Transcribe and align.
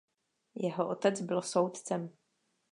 Jeho 0.55 0.87
otec 0.89 1.21
byl 1.21 1.41
soudcem. 1.41 2.09